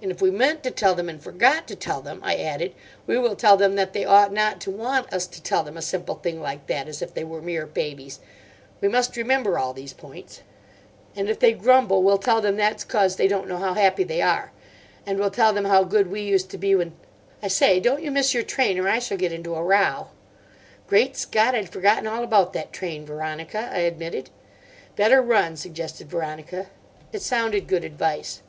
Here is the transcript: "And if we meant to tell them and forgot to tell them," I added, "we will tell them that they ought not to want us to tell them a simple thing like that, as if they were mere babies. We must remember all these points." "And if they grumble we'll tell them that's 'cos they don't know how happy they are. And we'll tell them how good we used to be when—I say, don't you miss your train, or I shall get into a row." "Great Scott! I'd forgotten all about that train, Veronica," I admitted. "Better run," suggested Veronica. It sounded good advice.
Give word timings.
"And 0.00 0.12
if 0.12 0.22
we 0.22 0.30
meant 0.30 0.62
to 0.62 0.70
tell 0.70 0.94
them 0.94 1.08
and 1.08 1.20
forgot 1.20 1.66
to 1.66 1.74
tell 1.74 2.00
them," 2.00 2.20
I 2.22 2.36
added, 2.36 2.76
"we 3.08 3.18
will 3.18 3.34
tell 3.34 3.56
them 3.56 3.74
that 3.74 3.92
they 3.92 4.04
ought 4.04 4.32
not 4.32 4.60
to 4.60 4.70
want 4.70 5.12
us 5.12 5.26
to 5.26 5.42
tell 5.42 5.64
them 5.64 5.76
a 5.76 5.82
simple 5.82 6.14
thing 6.14 6.40
like 6.40 6.68
that, 6.68 6.86
as 6.86 7.02
if 7.02 7.12
they 7.12 7.24
were 7.24 7.42
mere 7.42 7.66
babies. 7.66 8.20
We 8.80 8.86
must 8.86 9.16
remember 9.16 9.58
all 9.58 9.72
these 9.72 9.92
points." 9.94 10.42
"And 11.16 11.28
if 11.28 11.40
they 11.40 11.54
grumble 11.54 12.04
we'll 12.04 12.18
tell 12.18 12.40
them 12.40 12.54
that's 12.54 12.84
'cos 12.84 13.16
they 13.16 13.26
don't 13.26 13.48
know 13.48 13.56
how 13.56 13.74
happy 13.74 14.04
they 14.04 14.22
are. 14.22 14.52
And 15.04 15.18
we'll 15.18 15.28
tell 15.32 15.52
them 15.52 15.64
how 15.64 15.82
good 15.82 16.06
we 16.08 16.20
used 16.20 16.48
to 16.50 16.56
be 16.58 16.76
when—I 16.76 17.48
say, 17.48 17.80
don't 17.80 18.00
you 18.04 18.12
miss 18.12 18.32
your 18.34 18.44
train, 18.44 18.78
or 18.78 18.88
I 18.88 19.00
shall 19.00 19.18
get 19.18 19.32
into 19.32 19.56
a 19.56 19.62
row." 19.64 20.10
"Great 20.86 21.16
Scott! 21.16 21.56
I'd 21.56 21.68
forgotten 21.68 22.06
all 22.06 22.22
about 22.22 22.52
that 22.52 22.72
train, 22.72 23.04
Veronica," 23.04 23.68
I 23.72 23.78
admitted. 23.78 24.30
"Better 24.94 25.20
run," 25.20 25.56
suggested 25.56 26.08
Veronica. 26.08 26.68
It 27.12 27.22
sounded 27.22 27.66
good 27.66 27.82
advice. 27.82 28.42